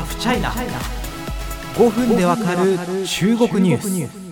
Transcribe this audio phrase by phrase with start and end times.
[0.00, 0.50] ハフチャイナ
[1.74, 4.30] 5分でわかる中国ニュース。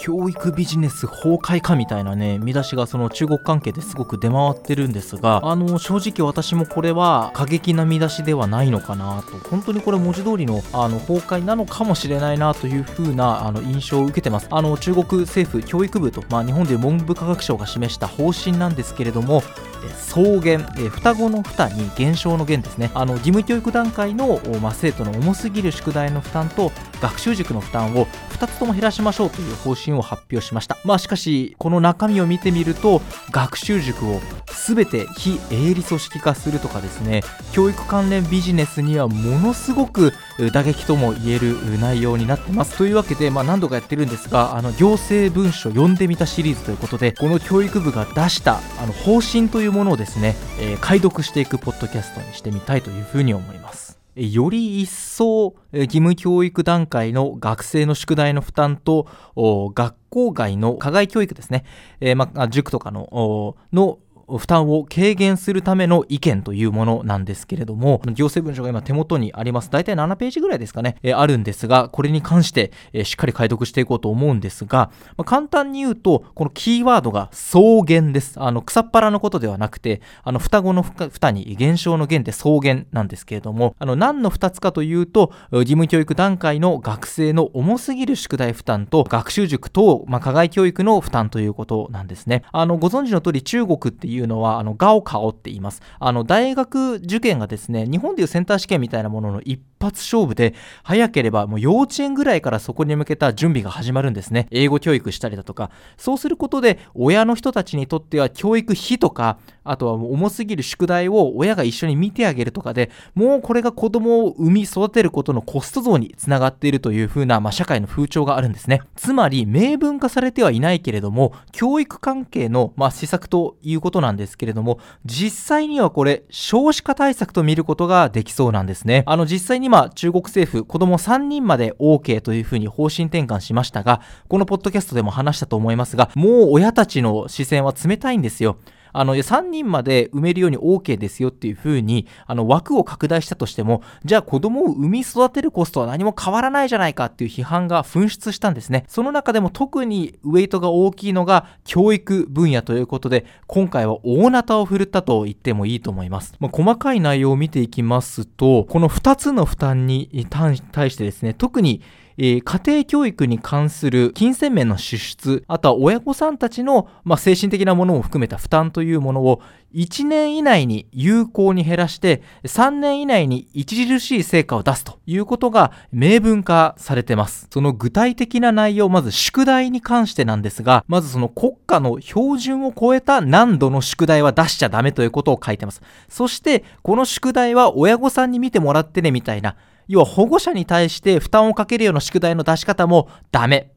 [0.00, 9.36] 教育ビジネス崩壊かみたいなね見出しがその中国関係ですごく出回ってるんですがあの正直私もこれは過激な見出しではないのかなと。
[9.50, 14.46] 本当にこれ文字通りのあの崩壊なのかもしれないなという風なあの印象を受けてます。
[14.50, 19.42] あの中国政府教育部と、まあ、日本で文部科学省が示した方針なんですけれども
[19.88, 22.90] 草減、え双子の負に減少の減ですね。
[22.94, 28.06] あの義務教育段階の、まあ、生徒の重すぎる宿題の負担と学習塾の負担を
[28.38, 30.78] 2つとも減らしましょうという方針を発表しました。
[30.84, 34.20] まあしかしこの中身を見てみると学習塾を
[34.66, 40.12] 全て非営利組織化するとかですね教育関連ビジネスにはものすごく
[40.52, 42.76] 打撃とも言える内容になってます。
[42.76, 53.98] というわけで、まあ、何度かやってるんですがあの行政文書読んでみたシリーズということでこの教育部が出したあの方針というものものをですね、えー、解読していくポッドキャストにしてみたいというふうに思います。
[54.16, 59.06] より一層義務教育段階の学生の宿題の負担と
[59.36, 61.64] 学校外の課外教育ですね、
[62.00, 63.98] えー、まあ、塾とかのの
[64.36, 69.70] 負担を軽減するための意見というものなんですけれども、行政文書が今手元にあります。
[69.70, 78.34] 大体7ページぐらいですかね、え、あるんですが、これに関して、え、しっかり解読していこうと思うんですが、まあ、簡単に言うと、このキーワードが草原です。
[78.40, 80.92] あの、草っ腹のことではなくて、あの、双子の負
[81.32, 92.42] に減少の減で草原なんですけれども、あの、何の2つかというと、義務教育段階の学生の重すぎる宿題負担と、学習塾等、まあ、課外教育の負担ということなんですね。
[92.52, 95.80] あの、ご存知の通り中国っていういうのは、あの、ガオカオって言います。
[95.98, 104.48] あの、大学受験がですね、日本でいうセンター試験みたいなものの一発勝負で、早ければもう幼稚園ぐらいからそこに向けた準備が始まるんですね。
[104.50, 105.70] 英語教育したりだとか。
[105.96, 118.80] そうすることで、親の人たちにとっては教育費とか、あとは重すぎる宿題を親が一緒に見てあげるとかで、もうこれが子供を産み育てることのコスト増につながっているという風な、まあ、社会の風潮があるんですね。
[118.96, 129.02] つまり、明文化されてはいないけれども、教育関係の、まあ、施策ということなんですけれども、実際にはこれ、少子化対策と見ることができそうなんですね。
[129.06, 138.56] あの、実際に今、中国政府、子供3人まで OK というふうに方針転換しましたが、このポッドキャストでも話したと思いますが、もう親たちの視線は冷たいんですよ。
[138.92, 148.84] あの、3人まで埋めるように OK ですよっていう風に、あの、枠を拡大したとしても、じゃあ子供を産み育てるコストは何も変わらないじゃないかっていう批判が噴出したんですね。
[148.88, 156.34] その中でも特にウェイトが大きいのが教育分野ということで、今回は大なたを振るったと言ってもいいと思います。
[156.40, 160.56] まあ、細かい内容を見ていきますと、この2つの負担に対
[160.90, 161.82] してですね、特に
[162.18, 169.40] えー、家庭教育に関する金銭面の支出、あとは親御さんたちの、まあ、精神的なものも含めた負担というものを
[169.74, 177.48] 1年以内に有効に減らして3年以内に著しい成果を出すということが明文化されてます。
[177.52, 185.82] その具体的な内容、まず宿題に関してなんですが、まずその国家の標準を超えた難度の宿題は出しちゃダメということを書いてます。
[186.08, 189.56] そしてこの宿題は親御さんに見てもらってねみたいな
[189.88, 193.72] 要は保護者に対して負担をかけるような宿題の出し方もダメ。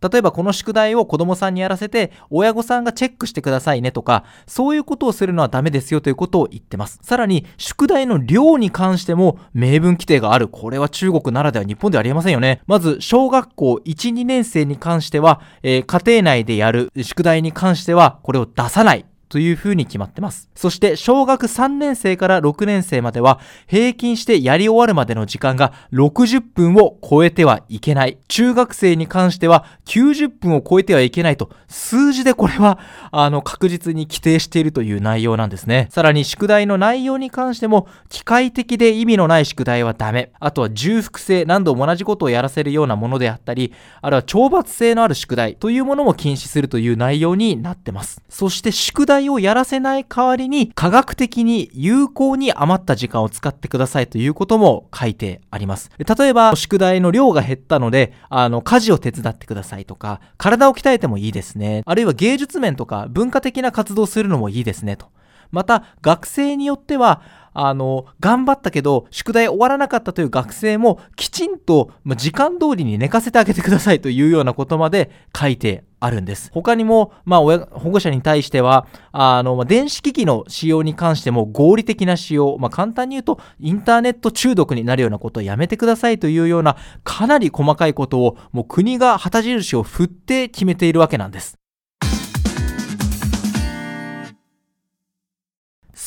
[0.00, 6.98] 例えばこの宿題を子供さんにやらせて親御さんがチェックしてくださいねとかそういうことをするのはダメですよということを言ってます。
[7.02, 10.48] さらに宿題の量に関しても明文規定がある。
[10.48, 12.60] これは中国ならでは日本ではありえませんよね。
[12.66, 19.04] まず小学校12年生に関しては、えー、家庭内でやる宿題に関してはこれを出さない。
[19.28, 20.48] という風に決まってます。
[20.54, 28.18] そして小学3年生から6年生までは平均してやり終わるまでの時間が60分を超えてはいけない。
[28.28, 32.78] 中学生に関しては90分を超えてはいけないと数字でこれは
[33.10, 35.88] あの確実に規定しているという内容なんですね。
[35.90, 40.32] さらに宿題の内容に関しても機械的で意味のない宿題はダメ。
[40.40, 48.22] あとは重複性、何度も同じことをやらせるようなものであったり、あるいは懲罰性のある宿題というものも禁止するという内容になってます。
[48.28, 55.90] そして宿題題をやらせない代わりに科学的に有効に余った時間を使ってくださいということも書いてあります。
[55.98, 61.82] 例えば、宿題の量が減ったので、あの、家事を手伝ってくださいとか、体を鍛えてもいいですね。
[61.84, 65.06] あるいは芸術面とか文化的な活動をするのもいいですねと。
[65.50, 67.22] また、学生によっては、
[67.60, 76.52] あの、頑張ったけど、宿題終わらなかったという学生も、きちんと、ま、時間通りに寝かせてあげてくださいというようなことまで書いてあるんです。
[76.54, 91.58] 他にも、まあ、親、保護者に対しては、あの、ま、電子機器の使用に関しても合理的な使用、まあ、簡単に言うと、インターネット中毒になるようなことをやめてくださいというような、かなり細かいことを、もう国が旗印を振って決めているわけなんです。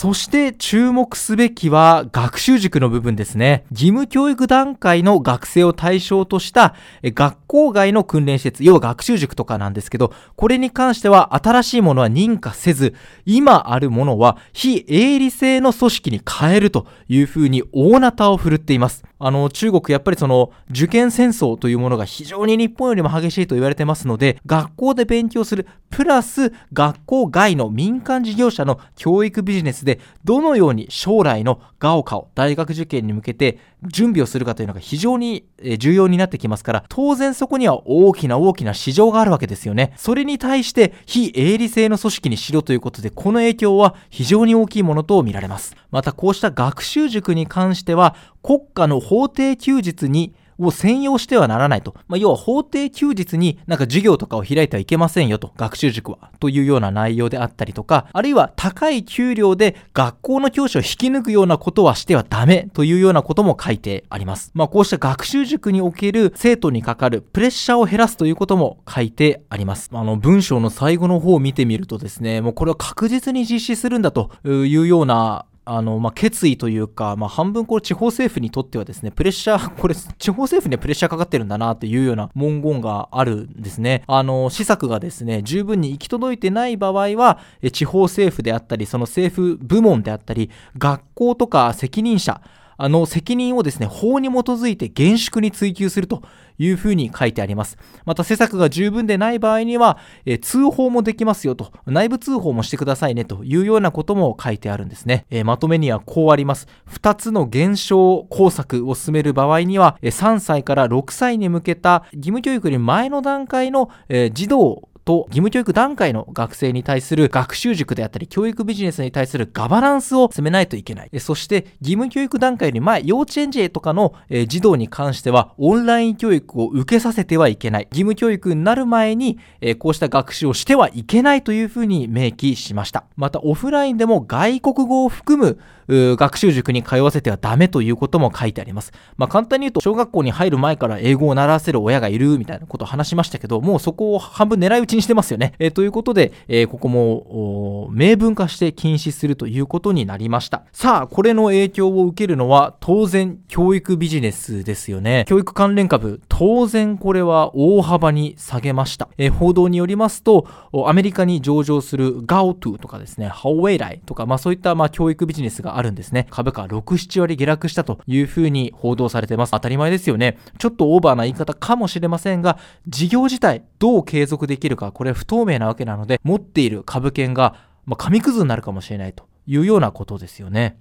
[0.01, 3.65] そして注目すべきは学習塾の部分ですね。
[3.69, 12.95] 義務教育段階の学生を対象とした学校外の訓練施設、要は学習塾とかなんですけど、これに関しては新しいものは認可せず、
[13.27, 19.03] 今あるものは非営利性の組織に変えるというふうに大なたを振るっています。
[19.23, 35.45] あの、中国やっぱりその受験戦争というものが非常に日本よりも激しいと言われてますので、学校で勉強する、プラス学校外の民間事業者の教育ビジネスでどのように将来のガオカオ、大学受験に向けて準備をするかというのが非常に
[35.79, 39.93] 重要になってきますから、当然そこには大きな大きな市場があるわけですよね。
[39.97, 45.75] それに対して非営利性の組織にしろということで、この影響は非常に大きいものと見られます。
[45.89, 50.33] またこうした学習塾に関しては、国家の法定休日に
[50.65, 51.95] を専用してはならないと。
[52.07, 56.31] まあ、要は法定休日になんか授業とかを開いてはいけませんよと、学習塾は。
[56.39, 64.51] というような内容であったりとか、あるいは高い給料で学校の教師を引き抜くようなことはしてはダメというようなことも書いてあります。
[64.53, 69.89] まあ、こうした学習塾における生徒にかかるプレッシャーを減らすということも書いてあります。
[69.93, 84.03] あの、文章の最後の方を見てみるとですね、もうこれは確実に実施するんだというようなあの、まあ、決意というか、まあ、半分これ地方政府にとってはですね、プレッシャー、 これ、地方政府にはプレッシャーかかってるんだなっていうような文言があるんですね。
[84.07, 87.39] あの、施策がですね、十分に行き届いてない場合は、
[87.71, 92.41] 地方政府であったり、その政府部門であったり、学校とか責任者、
[92.83, 96.23] あの責任をですね、法に基づいて厳粛に追及すると
[96.61, 97.77] いうふうに書いてあります。
[98.05, 105.25] また施策が十分でない場合には、え通報もできますよと、内部通報もしてくださいねというようなことも書いてあるんですね。
[105.31, 106.67] えまとめにはこうあります。
[106.91, 121.19] 2つの減少工作を進める場合には、3歳から6歳に向けた義務教育より前の段階の、え児童と義務教育段階の学生に対する学習塾であったり教育ビジネスに対するガバナンスを進めないといけない。
[121.19, 124.13] そして義務教育段階より前、幼稚園児とかの
[124.47, 127.87] 児童に関してはオンライン教育を受けさせてはいけない。
[127.91, 129.37] 義務教育になる前に
[129.79, 133.03] こうした学習をしてはいけないというふうに明記しました。
[133.17, 135.59] またオフラインでも外国語を含む
[135.91, 138.93] 学習塾に通わせてはダメということも書いてあります。
[139.17, 145.53] まあ簡単に言うと小学校に入る前から英語を習わせる親がいるみたいなことを話しましたけど、もうそこを半分狙い撃ちにしてますよね。
[145.59, 150.63] えー、ということで、えー、ここも明文化して禁止するということになりました。
[150.71, 155.25] さあ、これの影響を受けるのは当然教育ビジネスですよね。
[155.27, 159.09] 教育関連株、当然これは大幅に下げました。
[159.17, 160.47] えー、報道によりますと、
[160.85, 166.27] アメリカに上場する GAOTO とかですね、ハオウェイライとか、まあそういったまあ教育ビジネスがあるんですね。
[166.29, 169.51] 株価6、7割下落したというふうに報道されてます。
[169.51, 170.37] 当たり前ですよね。
[170.57, 172.57] ちょっとオーバーな言い方かもしれませんが、
[172.87, 177.55] 事業自体どう継続できるか、これ不透明なわけなので、持っている株券が、
[177.85, 180.77] まあ、紙くずになるかもしれないというようなことですよね。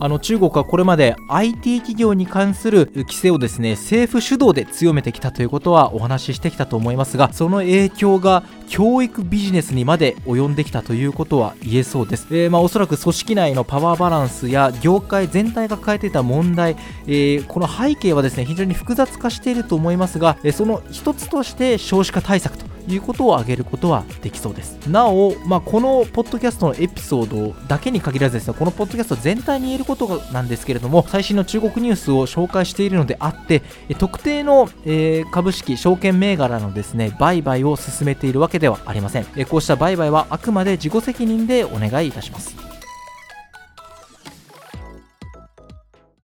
[0.00, 16.76] あの中国はこれまで IT 企業に関する規制をですね政府主導で強めてきたということはお話ししてきたと思いますがその影響が教育ビジネスにまで及んできたということは言えそうです、えー、まあ、おそらく組織内のパワーバランスや業界全体が抱えていた問題、
[17.06, 24.78] えー、この背景はですね非常に複雑化していると思いますが、えその一つとして少子化対策ということを挙げることはできそうです。
[24.88, 33.62] なお、まあ、このポッドキャストのエピソードだけに限らずですね、このポッドキャスト全体に言えることなんですけれども、最新の中国ニュースを紹介しているのであって、
[33.98, 39.24] 特定の、えー、株式、証券銘柄のですね、売買を進めているわけけではありません。
[39.46, 42.67] こうした売買はあくまで自己責任でお願いいたします。